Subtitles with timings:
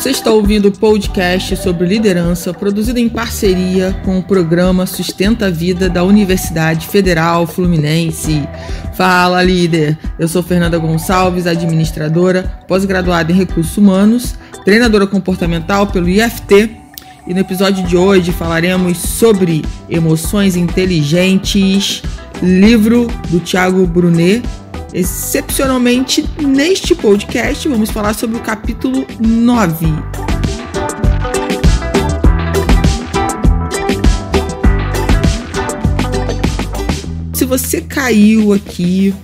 [0.00, 5.50] Você está ouvindo o podcast sobre liderança, produzido em parceria com o programa Sustenta a
[5.50, 8.48] Vida da Universidade Federal Fluminense.
[8.96, 9.98] Fala, líder!
[10.18, 16.78] Eu sou Fernanda Gonçalves, administradora, pós-graduada em recursos humanos, treinadora comportamental pelo IFT.
[17.26, 22.02] E no episódio de hoje falaremos sobre emoções inteligentes,
[22.42, 24.42] livro do Thiago Brunet
[24.92, 29.86] Excepcionalmente, neste podcast, vamos falar sobre o capítulo 9.
[37.32, 39.14] Se você caiu aqui,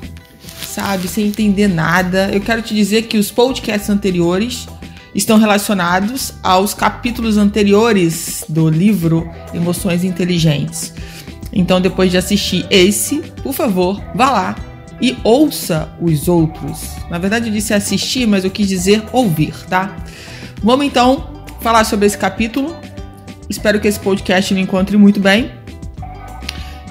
[0.73, 4.69] sabe, sem entender nada, eu quero te dizer que os podcasts anteriores
[5.17, 10.95] estão relacionados aos capítulos anteriores do livro Emoções Inteligentes.
[11.53, 16.97] Então, depois de assistir esse, por favor, vá lá e ouça os outros.
[17.11, 19.97] Na verdade, eu disse assistir, mas eu quis dizer ouvir, tá?
[20.63, 22.75] Vamos então falar sobre esse capítulo.
[23.49, 25.51] Espero que esse podcast me encontre muito bem.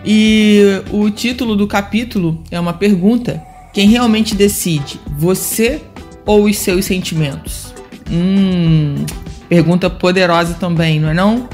[0.05, 3.41] E o título do capítulo é uma pergunta:
[3.73, 5.81] quem realmente decide, você
[6.25, 7.73] ou os seus sentimentos?
[8.11, 9.03] Hum,
[9.49, 11.49] pergunta poderosa também, não é não?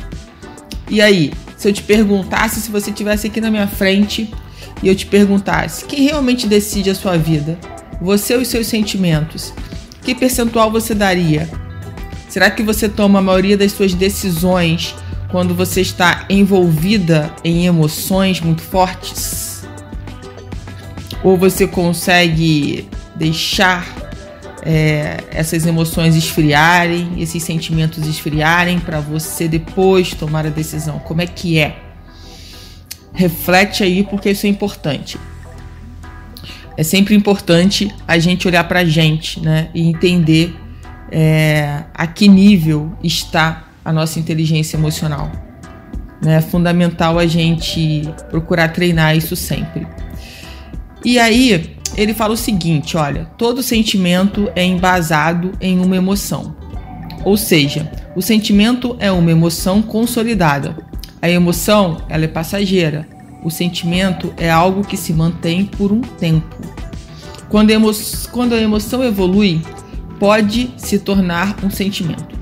[0.90, 4.30] E aí, se eu te perguntasse se você tivesse aqui na minha frente
[4.82, 7.58] e eu te perguntasse quem realmente decide a sua vida,
[8.02, 9.54] você ou os seus sentimentos,
[10.04, 11.48] que percentual você daria?
[12.28, 14.96] Será que você toma a maioria das suas decisões
[15.30, 19.64] quando você está envolvida em emoções muito fortes?
[21.24, 23.86] Ou você consegue deixar
[24.64, 31.00] é, essas emoções esfriarem, esses sentimentos esfriarem para você depois tomar a decisão?
[31.00, 31.91] Como é que é?
[33.14, 35.18] Reflete aí porque isso é importante.
[36.78, 40.56] É sempre importante a gente olhar para a gente, né, e entender
[41.12, 45.32] é, a que nível está a nossa inteligência emocional.
[46.22, 46.36] Né?
[46.36, 49.86] É fundamental a gente procurar treinar isso sempre.
[51.04, 56.56] E aí ele fala o seguinte, olha, todo sentimento é embasado em uma emoção.
[57.26, 60.78] Ou seja, o sentimento é uma emoção consolidada,
[61.22, 63.08] a emoção, ela é passageira.
[63.44, 66.56] O sentimento é algo que se mantém por um tempo.
[67.50, 67.92] Quando a, emo
[68.32, 69.62] quando a emoção evolui,
[70.20, 72.40] pode se tornar um sentimento.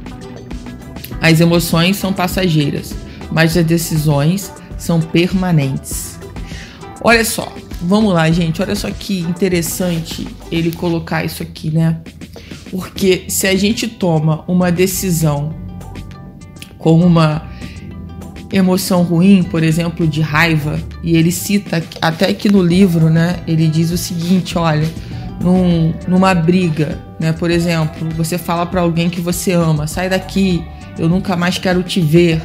[1.22, 2.94] As emoções são passageiras,
[3.32, 6.20] mas as decisões são permanentes.
[7.02, 8.62] Olha só, vamos lá, gente.
[8.62, 12.02] Olha só que interessante ele colocar isso aqui, né?
[12.70, 15.54] Porque se a gente toma uma decisão
[16.78, 17.49] com uma
[18.52, 23.68] emoção ruim, por exemplo, de raiva, e ele cita até que no livro, né, ele
[23.68, 24.90] diz o seguinte, olha,
[25.42, 30.64] num, numa briga, né, por exemplo, você fala para alguém que você ama, sai daqui,
[30.98, 32.42] eu nunca mais quero te ver.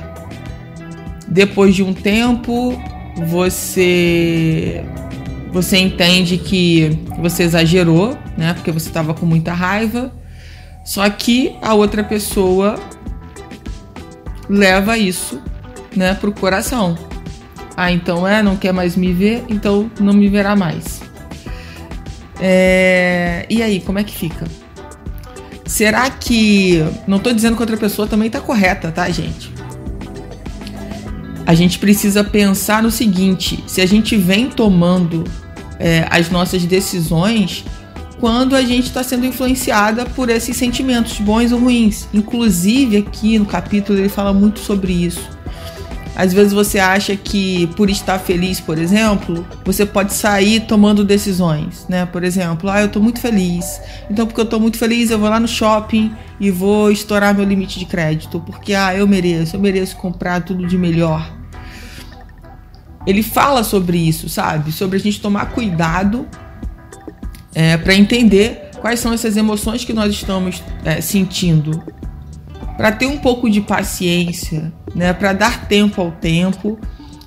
[1.26, 2.81] Depois de um tempo,
[3.26, 4.84] você
[5.50, 10.12] você entende que você exagerou, né, porque você estava com muita raiva.
[10.84, 12.75] Só que a outra pessoa
[14.48, 15.41] leva isso
[15.97, 16.97] né, pro coração.
[17.77, 21.00] Ah, então é, não quer mais me ver, então não me verá mais.
[22.41, 23.47] É...
[23.49, 24.47] E aí, como é que fica?
[25.66, 26.84] Será que.
[27.06, 29.53] Não tô dizendo que outra pessoa também tá correta, tá, gente?
[31.47, 35.25] A gente precisa pensar no seguinte: se a gente vem tomando
[35.78, 37.65] é, as nossas decisões
[38.21, 42.09] quando a gente está sendo influenciada por esses sentimentos bons ou ruins.
[42.15, 45.28] Inclusive, aqui no capítulo ele fala muito sobre isso.
[46.16, 51.86] Às vezes você acha que por estar feliz, por exemplo, você pode sair tomando decisões,
[51.88, 52.06] né?
[52.06, 53.80] Por exemplo, ah, eu tô muito feliz.
[54.08, 57.44] Então, porque eu tô muito feliz, eu vou lá no shopping e vou estourar meu
[57.44, 61.33] limite de crédito, porque ah, eu mereço, eu mereço comprar tudo de melhor.
[63.06, 64.71] Ele fala sobre isso, sabe?
[64.71, 66.27] Sobre a gente tomar cuidado
[67.54, 71.83] é, para entender quais são essas emoções que nós estamos é, sentindo
[72.76, 76.78] para ter um pouco de paciência, né, para dar tempo ao tempo,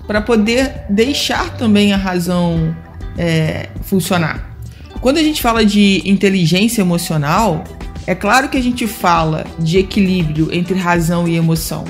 [0.06, 2.76] para poder deixar também a razão
[3.18, 4.58] é, funcionar.
[5.02, 7.64] Quando a gente fala de inteligência emocional,
[8.06, 11.84] é claro que a gente fala de equilíbrio entre razão e emoção.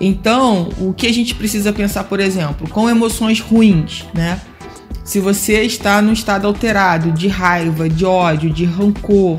[0.00, 4.40] Então, o que a gente precisa pensar, por exemplo, com emoções ruins, né?
[5.04, 9.38] Se você está num estado alterado de raiva, de ódio, de rancor,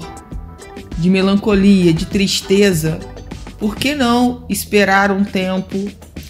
[0.98, 3.00] de melancolia, de tristeza,
[3.58, 5.90] por que não esperar um tempo,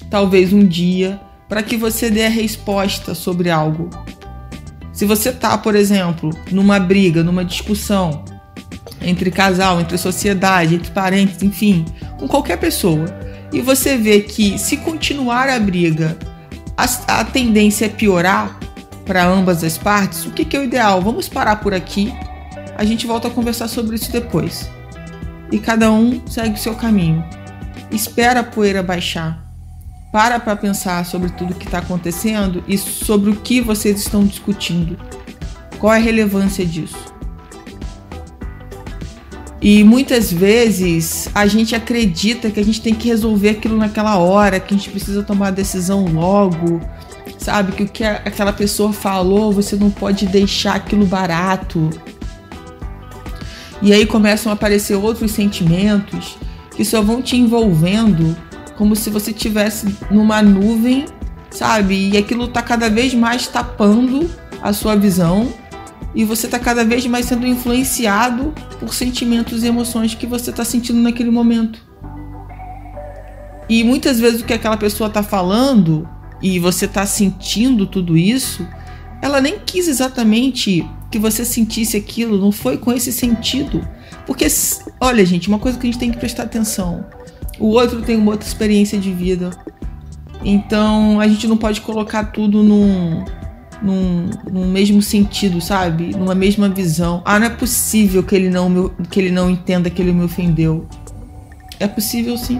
[0.09, 1.19] talvez um dia,
[1.49, 3.89] para que você dê a resposta sobre algo?
[4.91, 8.23] Se você tá, por exemplo, numa briga, numa discussão,
[9.01, 11.85] entre casal, entre sociedade, entre parentes, enfim,
[12.17, 13.05] com qualquer pessoa.
[13.51, 16.17] E você vê que se continuar a briga,
[16.77, 16.85] a,
[17.19, 18.57] a tendência é piorar
[19.05, 21.01] para ambas as partes, o que, que é o ideal?
[21.01, 22.13] Vamos parar por aqui,
[22.75, 24.69] a gente volta a conversar sobre isso depois.
[25.51, 27.23] E cada um segue o seu caminho.
[27.91, 29.43] Espera a poeira baixar.
[30.11, 34.97] Para para pensar sobre tudo que está acontecendo e sobre o que vocês estão discutindo.
[35.79, 37.13] Qual é a relevância disso?
[39.61, 44.59] E muitas vezes a gente acredita que a gente tem que resolver aquilo naquela hora,
[44.59, 46.81] que a gente precisa tomar a decisão logo,
[47.37, 47.71] sabe?
[47.71, 51.89] Que o que aquela pessoa falou, você não pode deixar aquilo barato.
[53.83, 56.37] E aí começam a aparecer outros sentimentos
[56.73, 58.33] que só vão te envolvendo
[58.77, 61.03] como se você tivesse numa nuvem,
[61.51, 62.11] sabe?
[62.11, 64.31] E aquilo tá cada vez mais tapando
[64.61, 65.53] a sua visão
[66.15, 70.63] e você está cada vez mais sendo influenciado por sentimentos e emoções que você está
[70.63, 71.81] sentindo naquele momento.
[73.67, 76.07] E muitas vezes o que aquela pessoa está falando
[76.41, 78.65] e você está sentindo tudo isso,
[79.21, 83.87] ela nem quis exatamente que você sentisse aquilo, não foi com esse sentido.
[84.25, 84.47] Porque,
[84.99, 87.05] olha, gente, uma coisa que a gente tem que prestar atenção:
[87.59, 89.51] o outro tem uma outra experiência de vida.
[90.43, 93.23] Então a gente não pode colocar tudo num,
[93.79, 96.15] num, num, mesmo sentido, sabe?
[96.17, 97.21] Numa mesma visão.
[97.23, 100.23] Ah, não é possível que ele não, me, que ele não entenda que ele me
[100.23, 100.87] ofendeu.
[101.79, 102.59] É possível sim.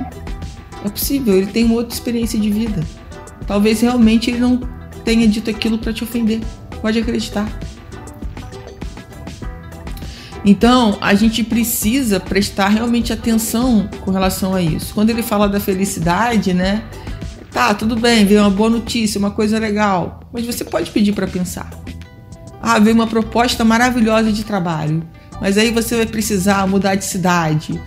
[0.85, 2.83] É possível, ele tem uma outra experiência de vida.
[3.47, 4.61] Talvez realmente ele não
[5.03, 6.39] tenha dito aquilo para te ofender.
[6.81, 7.51] Pode acreditar.
[10.45, 14.93] Então, a gente precisa prestar realmente atenção com relação a isso.
[14.93, 16.83] Quando ele fala da felicidade, né?
[17.51, 21.27] Tá, tudo bem, veio uma boa notícia, uma coisa legal, mas você pode pedir para
[21.27, 21.69] pensar.
[22.61, 25.03] Ah, veio uma proposta maravilhosa de trabalho,
[25.39, 27.79] mas aí você vai precisar mudar de cidade.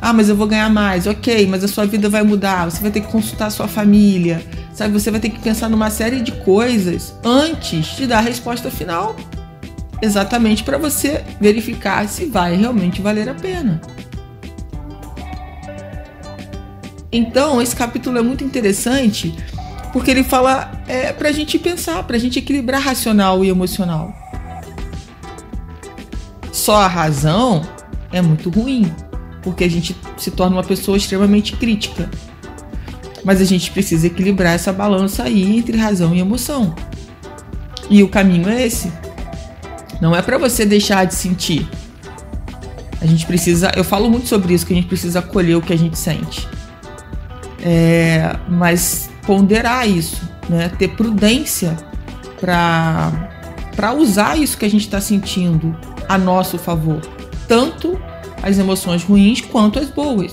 [0.00, 1.06] Ah, mas eu vou ganhar mais.
[1.06, 2.70] Ok, mas a sua vida vai mudar.
[2.70, 4.44] Você vai ter que consultar a sua família.
[4.74, 8.70] Sabe, você vai ter que pensar numa série de coisas antes de dar a resposta
[8.70, 9.16] final.
[10.02, 13.80] Exatamente para você verificar se vai realmente valer a pena.
[17.10, 19.34] Então, esse capítulo é muito interessante
[19.92, 24.12] porque ele fala é, para a gente pensar, para a gente equilibrar racional e emocional.
[26.50, 27.62] Só a razão
[28.10, 28.92] é muito ruim,
[29.40, 32.10] porque a gente se torna uma pessoa extremamente crítica.
[33.24, 36.74] Mas a gente precisa equilibrar essa balança aí entre razão e emoção.
[37.88, 38.92] E o caminho é esse.
[40.04, 41.66] Não é para você deixar de sentir.
[43.00, 45.72] A gente precisa, eu falo muito sobre isso, que a gente precisa acolher o que
[45.72, 46.46] a gente sente.
[47.64, 50.68] É, mas ponderar isso, né?
[50.68, 51.74] ter prudência
[52.38, 55.74] para usar isso que a gente está sentindo
[56.06, 57.00] a nosso favor,
[57.48, 57.98] tanto
[58.42, 60.32] as emoções ruins quanto as boas.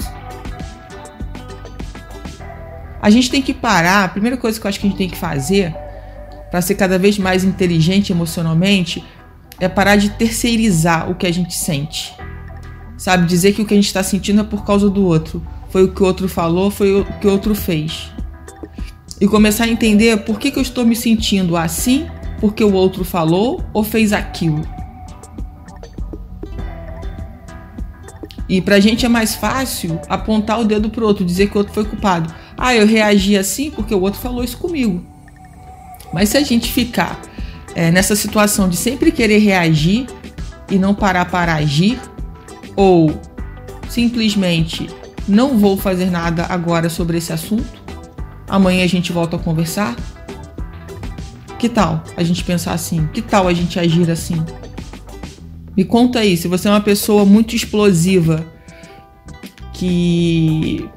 [3.01, 5.09] A gente tem que parar, a primeira coisa que eu acho que a gente tem
[5.09, 5.73] que fazer
[6.51, 9.01] para ser cada vez mais inteligente emocionalmente
[9.61, 12.13] é parar de terceirizar o que a gente sente.
[12.97, 15.83] Sabe, dizer que o que a gente está sentindo é por causa do outro foi
[15.83, 18.11] o que o outro falou, foi o que o outro fez.
[19.21, 22.07] E começar a entender por que, que eu estou me sentindo assim,
[22.39, 24.61] porque o outro falou ou fez aquilo.
[28.49, 31.73] E pra gente é mais fácil apontar o dedo pro outro, dizer que o outro
[31.73, 32.33] foi culpado.
[32.57, 35.05] Ah, eu reagi assim porque o outro falou isso comigo.
[36.11, 37.21] Mas se a gente ficar
[37.75, 40.07] é, nessa situação de sempre querer reagir
[40.69, 41.99] e não parar para agir,
[42.75, 43.19] ou
[43.89, 44.89] simplesmente
[45.27, 47.81] não vou fazer nada agora sobre esse assunto.
[48.47, 49.95] Amanhã a gente volta a conversar.
[51.57, 53.07] Que tal a gente pensar assim?
[53.13, 54.43] Que tal a gente agir assim?
[55.75, 58.45] Me conta aí, se você é uma pessoa muito explosiva,
[59.73, 60.89] que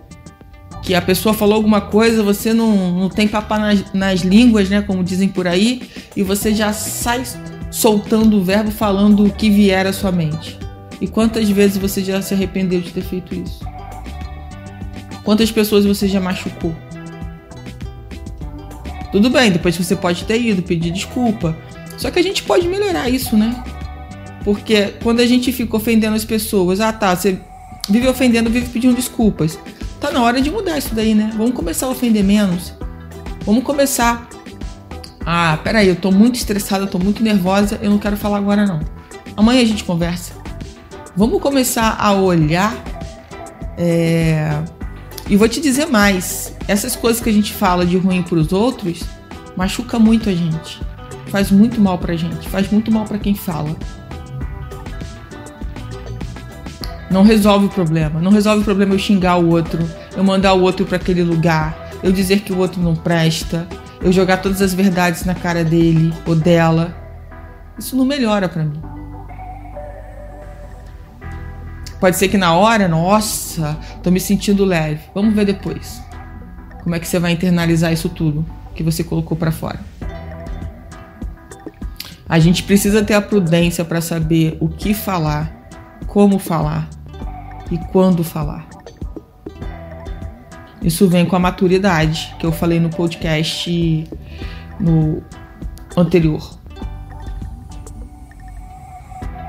[0.85, 4.83] que a pessoa falou alguma coisa, você não, não tem papá nas, nas línguas, né?
[4.83, 5.83] Como dizem por aí,
[6.15, 7.25] e você já sai
[7.71, 10.59] soltando o verbo falando o que vier à sua mente.
[11.01, 13.67] E quantas vezes você já se arrependeu de ter feito isso?
[15.25, 16.77] Quantas pessoas você já machucou?
[19.11, 21.57] Tudo bem, depois você pode ter ido pedir desculpa.
[21.97, 23.65] Só que a gente pode melhorar isso, né?
[24.45, 27.39] Porque quando a gente fica ofendendo as pessoas, ah tá, você
[27.89, 29.59] vive ofendendo, vive pedindo desculpas.
[30.05, 31.33] Tá na hora de mudar isso daí, né?
[31.35, 32.75] Vamos começar a ofender menos.
[33.47, 34.29] Vamos começar.
[35.25, 38.67] Ah, peraí, eu tô muito estressada, eu tô muito nervosa, eu não quero falar agora
[38.67, 38.81] não.
[39.35, 40.35] Amanhã a gente conversa.
[41.17, 42.77] Vamos começar a olhar
[43.79, 44.63] é,
[45.27, 48.53] e vou te dizer mais: essas coisas que a gente fala de ruim para os
[48.53, 49.05] outros
[49.57, 50.83] machuca muito a gente,
[51.29, 53.75] faz muito mal para a gente, faz muito mal para quem fala.
[57.15, 58.21] Não resolve o problema.
[58.21, 61.93] Não resolve o problema eu xingar o outro, eu mandar o outro para aquele lugar,
[62.03, 63.69] eu dizer que o outro não presta,
[64.03, 66.93] eu jogar todas as verdades na cara dele ou dela.
[67.79, 68.83] Isso não melhora para mim.
[72.01, 75.03] Pode ser que na hora, nossa, tô me sentindo leve.
[75.15, 76.03] Vamos ver depois.
[76.83, 78.45] Como é que você vai internalizar isso tudo
[78.75, 79.79] que você colocou para fora?
[82.29, 85.69] A gente precisa ter a prudência para saber o que falar,
[86.09, 86.89] como falar
[87.71, 88.67] e quando falar.
[90.83, 94.05] Isso vem com a maturidade que eu falei no podcast
[94.79, 95.23] no
[95.97, 96.59] anterior.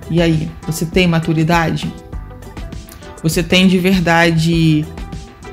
[0.10, 1.92] E aí, você tem maturidade?
[3.22, 4.86] Você tem de verdade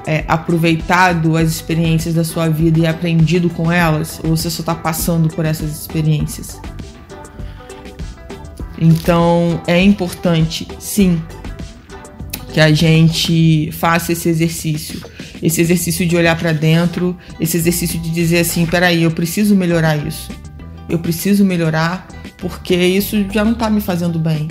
[0.06, 4.20] é, aproveitado as experiências da sua vida e aprendido com elas?
[4.22, 6.60] Ou você só está passando por essas experiências?
[8.78, 11.22] Então é importante, sim,
[12.52, 15.00] que a gente faça esse exercício.
[15.42, 19.96] Esse exercício de olhar para dentro, esse exercício de dizer assim: peraí, eu preciso melhorar
[19.96, 20.30] isso.
[20.88, 22.06] Eu preciso melhorar
[22.38, 24.48] porque isso já não está me fazendo bem.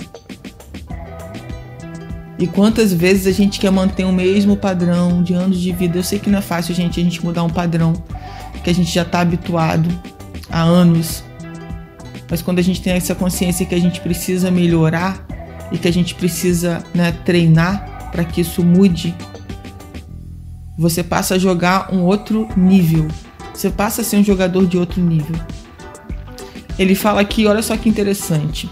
[2.38, 5.96] E quantas vezes a gente quer manter o mesmo padrão de anos de vida?
[5.96, 7.92] Eu sei que não é fácil, gente, a gente mudar um padrão
[8.64, 9.88] que a gente já está habituado
[10.50, 11.22] há anos.
[12.28, 15.24] Mas quando a gente tem essa consciência que a gente precisa melhorar
[15.70, 19.14] e que a gente precisa né, treinar para que isso mude,
[20.78, 23.08] você passa a jogar um outro nível.
[23.52, 25.36] Você passa a ser um jogador de outro nível.
[26.78, 28.70] Ele fala aqui, olha só que interessante.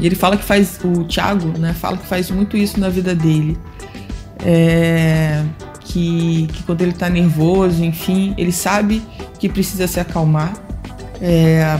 [0.00, 3.14] E ele fala que faz, o Thiago, né, fala que faz muito isso na vida
[3.14, 3.56] dele.
[4.44, 5.44] É,
[5.80, 9.02] que, que quando ele tá nervoso, enfim, ele sabe
[9.38, 10.54] que precisa se acalmar
[11.20, 11.78] é,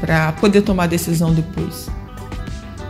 [0.00, 1.88] para poder tomar decisão depois.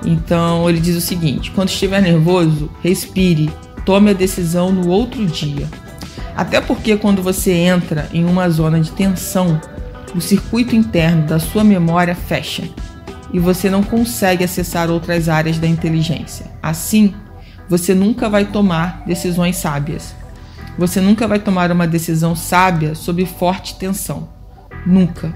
[0.04, 3.50] Então ele diz o seguinte: quando estiver nervoso, respire,
[3.84, 5.68] tome a decisão no outro dia.
[6.36, 9.60] Até porque quando você entra em uma zona de tensão,
[10.14, 12.64] o circuito interno da sua memória fecha
[13.32, 16.46] e você não consegue acessar outras áreas da inteligência.
[16.62, 17.14] Assim,
[17.68, 20.14] você nunca vai tomar decisões sábias.
[20.76, 24.28] Você nunca vai tomar uma decisão sábia sob forte tensão.
[24.84, 25.32] Nunca.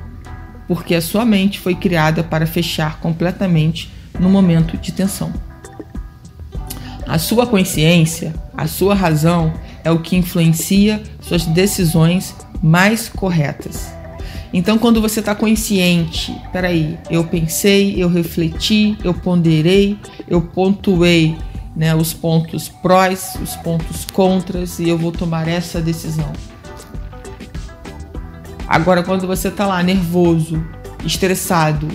[0.66, 5.32] Porque a sua mente foi criada para fechar completamente no momento de tensão.
[7.06, 9.52] A sua consciência, a sua razão
[9.82, 13.92] é o que influencia suas decisões mais corretas.
[14.52, 21.36] Então, quando você está consciente, peraí, eu pensei, eu refleti, eu ponderei, eu pontuei
[21.76, 26.32] né, os pontos prós, os pontos contras e eu vou tomar essa decisão.
[28.66, 30.64] Agora, quando você está lá nervoso,
[31.04, 31.86] estressado,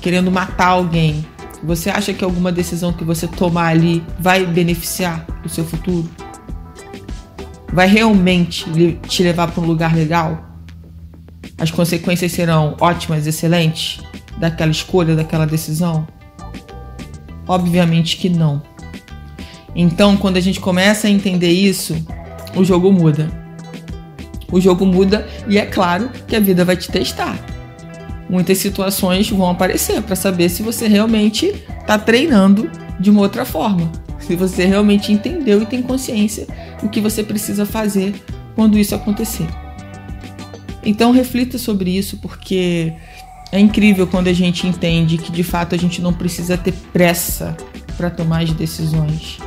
[0.00, 1.24] querendo matar alguém,
[1.62, 6.08] você acha que alguma decisão que você tomar ali vai beneficiar o seu futuro?
[7.72, 8.64] Vai realmente
[9.08, 10.48] te levar para um lugar legal?
[11.58, 14.00] as consequências serão ótimas, excelentes
[14.38, 16.06] daquela escolha, daquela decisão?
[17.46, 18.62] Obviamente que não.
[19.74, 21.96] Então, quando a gente começa a entender isso,
[22.54, 23.28] o jogo muda.
[24.50, 27.36] O jogo muda e é claro que a vida vai te testar.
[28.28, 31.46] Muitas situações vão aparecer para saber se você realmente
[31.80, 32.70] está treinando
[33.00, 33.90] de uma outra forma.
[34.20, 36.46] Se você realmente entendeu e tem consciência
[36.82, 38.14] do que você precisa fazer
[38.54, 39.46] quando isso acontecer.
[40.84, 42.92] Então reflita sobre isso, porque
[43.50, 47.56] é incrível quando a gente entende que de fato a gente não precisa ter pressa
[47.96, 49.38] para tomar as decisões.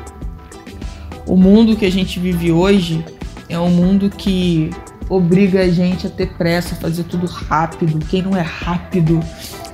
[1.28, 3.06] O mundo que a gente vive hoje
[3.48, 4.72] é um mundo que
[5.14, 8.00] obriga a gente a ter pressa, a fazer tudo rápido.
[8.08, 9.20] Quem não é rápido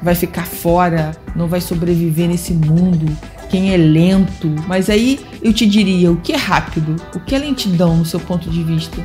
[0.01, 3.05] vai ficar fora, não vai sobreviver nesse mundo.
[3.49, 4.53] Quem é lento.
[4.67, 6.95] Mas aí eu te diria: o que é rápido?
[7.15, 9.01] O que é lentidão no seu ponto de vista?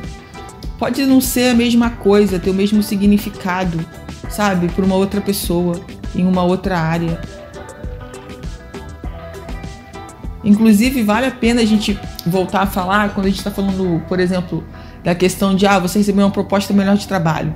[0.83, 3.79] pode não ser a mesma coisa, ter o mesmo significado,
[4.29, 5.79] sabe, para uma outra pessoa,
[6.13, 7.21] em uma outra área.
[10.43, 14.19] Inclusive, vale a pena a gente voltar a falar quando a gente está falando, por
[14.19, 14.61] exemplo,
[15.03, 17.53] da questão de ah, você recebeu uma proposta melhor de trabalho.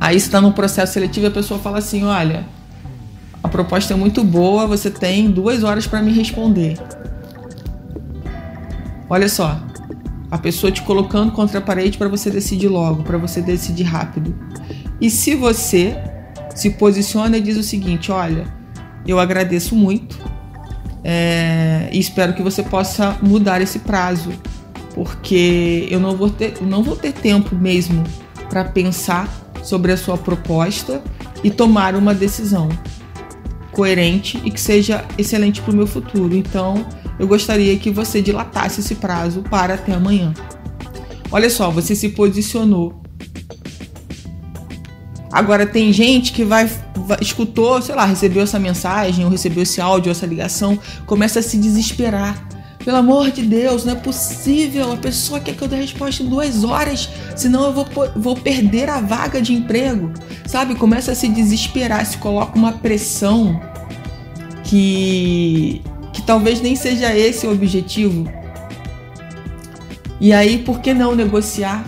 [0.00, 2.46] Aí está no processo seletivo a pessoa fala assim: olha,
[3.42, 6.78] a proposta é muito boa, você tem duas horas para me responder.
[9.08, 9.60] Olha só,
[10.30, 14.34] a pessoa te colocando contra a parede para você decidir logo, para você decidir rápido.
[15.00, 15.96] E se você
[16.54, 18.46] se posiciona e diz o seguinte: olha,
[19.06, 20.18] eu agradeço muito
[21.02, 24.30] é, e espero que você possa mudar esse prazo,
[24.94, 28.04] porque eu não vou ter, não vou ter tempo mesmo
[28.48, 29.28] para pensar
[29.62, 31.02] sobre a sua proposta
[31.42, 32.68] e tomar uma decisão
[33.72, 36.34] coerente e que seja excelente para o meu futuro.
[36.34, 36.84] Então,
[37.18, 40.34] eu gostaria que você dilatasse esse prazo para até amanhã.
[41.30, 43.00] Olha só, você se posicionou.
[45.32, 49.80] Agora tem gente que vai, vai, escutou, sei lá, recebeu essa mensagem ou recebeu esse
[49.80, 52.49] áudio, essa ligação, começa a se desesperar.
[52.90, 54.92] Pelo amor de Deus, não é possível.
[54.92, 58.90] A pessoa quer que eu dê resposta em duas horas, senão eu vou, vou perder
[58.90, 60.12] a vaga de emprego.
[60.44, 60.74] Sabe?
[60.74, 63.60] Começa a se desesperar, se coloca uma pressão
[64.64, 65.80] que,
[66.12, 68.28] que talvez nem seja esse o objetivo.
[70.20, 71.84] E aí, por que não negociar?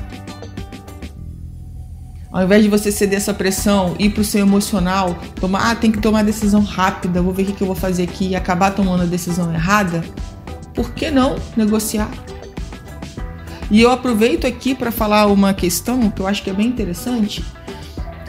[2.30, 5.90] Ao invés de você ceder essa pressão, ir para o seu emocional, tomar, ah, tem
[5.90, 9.02] que tomar decisão rápida, vou ver o que eu vou fazer aqui e acabar tomando
[9.02, 10.04] a decisão errada,
[10.75, 12.11] por que não negociar?
[13.71, 17.45] E eu aproveito aqui para falar uma questão que eu acho que é bem interessante.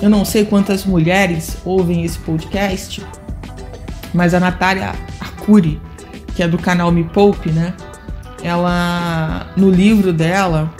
[0.01, 3.05] Eu não sei quantas mulheres ouvem esse podcast,
[4.13, 5.81] mas a Natália Arcuri,
[6.35, 7.73] que é do canal Me Poupe, né?
[8.41, 10.73] Ela, no livro dela,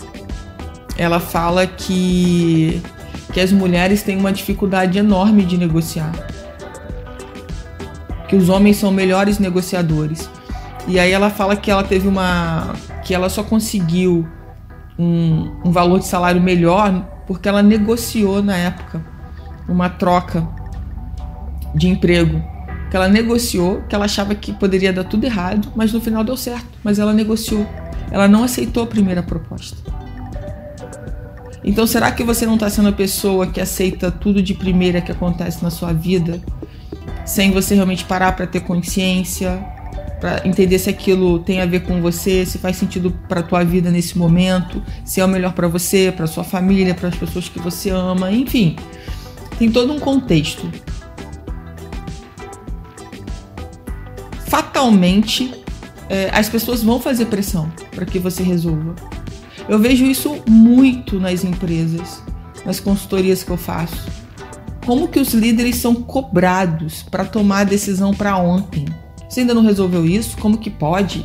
[0.96, 2.82] ela fala que
[3.34, 6.12] que as mulheres têm uma dificuldade enorme de negociar.
[8.28, 10.30] Que os homens são melhores negociadores.
[10.86, 12.74] E aí ela fala que ela teve uma.
[13.04, 14.26] que ela só conseguiu
[14.98, 19.04] um, um valor de salário melhor porque ela negociou na época
[19.68, 20.46] uma troca
[21.74, 22.42] de emprego.
[22.90, 26.36] Que ela negociou, que ela achava que poderia dar tudo errado, mas no final deu
[26.36, 26.68] certo.
[26.84, 27.66] Mas ela negociou.
[28.10, 29.76] Ela não aceitou a primeira proposta.
[31.64, 35.10] Então, será que você não está sendo a pessoa que aceita tudo de primeira que
[35.10, 36.40] acontece na sua vida,
[37.24, 39.64] sem você realmente parar para ter consciência,
[40.24, 43.90] para entender se aquilo tem a ver com você, se faz sentido para tua vida
[43.90, 47.58] nesse momento, se é o melhor para você, para sua família, para as pessoas que
[47.58, 48.74] você ama, enfim,
[49.58, 50.66] tem todo um contexto.
[54.46, 55.62] Fatalmente,
[56.08, 58.94] é, as pessoas vão fazer pressão para que você resolva.
[59.68, 62.22] Eu vejo isso muito nas empresas,
[62.64, 64.10] nas consultorias que eu faço.
[64.86, 68.86] Como que os líderes são cobrados para tomar a decisão para ontem?
[69.34, 70.36] Você ainda não resolveu isso?
[70.36, 71.24] Como que pode?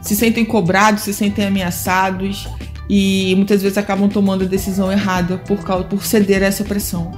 [0.00, 2.48] Se sentem cobrados, se sentem ameaçados
[2.90, 7.12] e muitas vezes acabam tomando a decisão errada por, causa, por ceder a essa pressão.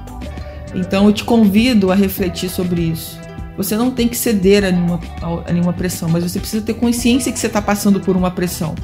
[0.74, 3.18] Então eu te convido a refletir sobre isso.
[3.56, 5.00] Você não tem que ceder a nenhuma,
[5.46, 8.74] a nenhuma pressão, mas você precisa ter consciência que você está passando por uma pressão.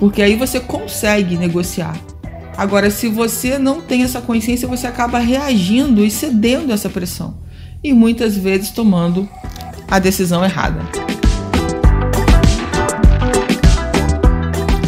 [0.00, 1.96] Porque aí você consegue negociar.
[2.56, 7.48] Agora, se você não tem essa consciência, você acaba reagindo e cedendo essa pressão.
[7.82, 9.26] E muitas vezes tomando
[9.90, 10.82] a decisão errada.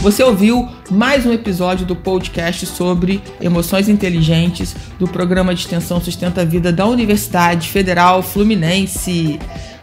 [0.01, 6.43] Você ouviu mais um episódio do podcast sobre emoções inteligentes do programa de extensão Sustenta
[6.43, 9.39] a Vida da Universidade Federal Fluminense.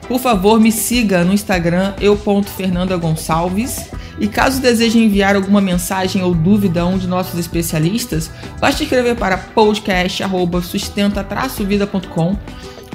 [0.07, 6.81] Por favor, me siga no Instagram eu.fernandagonçalves e caso deseje enviar alguma mensagem ou dúvida
[6.81, 12.37] a um de nossos especialistas, basta escrever para podcast@sustenta-vida.com,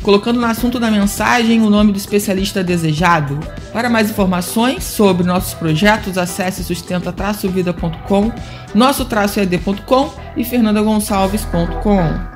[0.04, 3.40] colocando no assunto da mensagem o nome do especialista desejado.
[3.72, 8.30] Para mais informações sobre nossos projetos, acesse sustenta-vida.com,
[8.74, 12.33] nosso-ed.com e fernandagonçalves.com.